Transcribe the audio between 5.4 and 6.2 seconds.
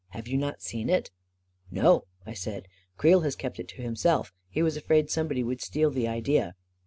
would steal the